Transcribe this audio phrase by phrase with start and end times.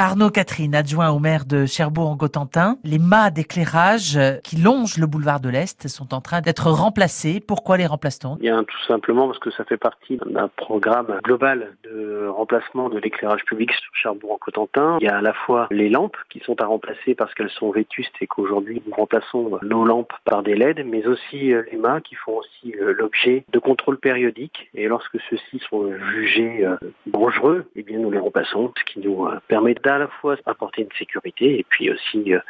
[0.00, 5.50] Arnaud Catherine, adjoint au maire de Cherbourg-en-Cotentin, les mâts d'éclairage qui longent le boulevard de
[5.50, 7.38] l'Est sont en train d'être remplacés.
[7.38, 8.36] Pourquoi les remplace-t-on?
[8.36, 13.44] Bien, tout simplement parce que ça fait partie d'un programme global de remplacement de l'éclairage
[13.44, 14.98] public sur Cherbourg-en-Cotentin.
[15.00, 17.70] Il y a à la fois les lampes qui sont à remplacer parce qu'elles sont
[17.70, 22.14] vétustes et qu'aujourd'hui nous remplaçons nos lampes par des LED, mais aussi les mâts qui
[22.14, 24.68] font aussi l'objet de contrôles périodiques.
[24.74, 26.76] Et lorsque ceux-ci sont jugés euh,
[27.06, 30.82] dangereux, eh bien nous les remplaçons, ce qui nous euh, permet d'à la fois apporter
[30.82, 32.40] une sécurité et puis aussi euh,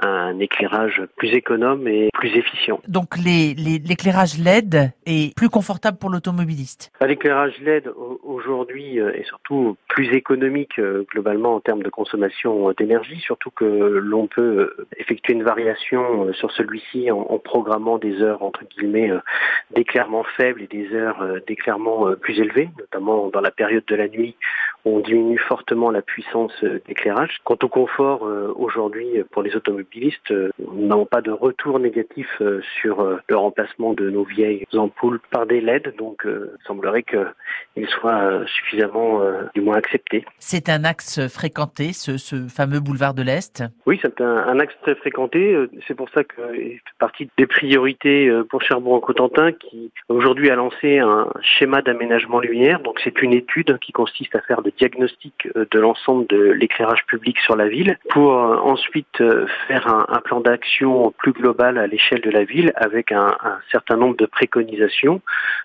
[0.00, 2.80] un éclairage plus économe et plus efficient.
[2.88, 7.90] Donc l'éclairage LED est plus confortable pour l'automobiliste bah, L'éclairage LED
[8.22, 10.80] aujourd'hui est surtout plus économique
[11.12, 17.10] globalement en termes de consommation d'énergie, surtout que l'on peut effectuer une variation sur celui-ci
[17.10, 19.10] en, en programmant des heures entre guillemets
[19.74, 24.36] d'éclairement faible et des heures d'éclairement plus élevées, notamment dans la période de la nuit
[24.84, 27.38] on diminue fortement la puissance euh, d'éclairage.
[27.44, 32.28] Quant au confort, euh, aujourd'hui, euh, pour les automobilistes, nous n'avons pas de retour négatif
[32.80, 38.44] sur le remplacement de nos vieilles ampoules par des LED, donc il semblerait qu'ils soient
[38.46, 39.20] suffisamment,
[39.54, 40.24] du moins, acceptés.
[40.38, 43.64] C'est un axe fréquenté, ce, ce fameux boulevard de l'Est?
[43.86, 45.56] Oui, c'est un, un, axe très fréquenté.
[45.86, 51.28] C'est pour ça que fait partie des priorités pour Cherbourg-en-Cotentin, qui aujourd'hui a lancé un
[51.42, 52.80] schéma d'aménagement lumière.
[52.80, 57.04] Donc c'est une étude qui consiste à faire de diagnostic euh, de l'ensemble de l'éclairage
[57.06, 61.86] public sur la ville pour euh, ensuite euh, faire un, plan d'action plus global à
[61.86, 63.36] l'échelle de la ville avec un,
[63.70, 65.20] certain nombre de préconisations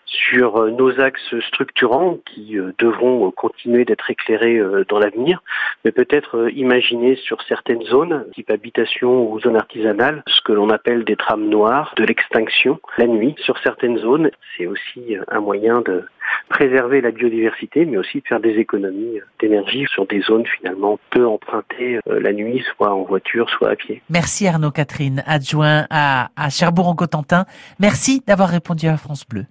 [0.05, 5.43] sur nos axes structurants qui devront continuer d'être éclairés dans l'avenir,
[5.85, 11.03] mais peut-être imaginer sur certaines zones, type habitation ou zone artisanale, ce que l'on appelle
[11.03, 13.35] des trames noires, de l'extinction la nuit.
[13.39, 16.05] Sur certaines zones, c'est aussi un moyen de
[16.49, 21.25] préserver la biodiversité, mais aussi de faire des économies d'énergie sur des zones finalement peu
[21.27, 24.01] empruntées euh, la nuit, soit en voiture, soit à pied.
[24.09, 27.45] Merci Arnaud Catherine, adjoint à, à Cherbourg-en-Cotentin.
[27.79, 29.45] Merci d'avoir répondu à France Bleu.